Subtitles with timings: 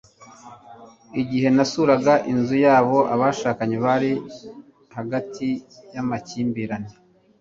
[1.21, 4.11] Igihe nasuraga inzu yabo abashakanye bari
[4.95, 5.47] hagati
[5.95, 6.91] yamakimbirane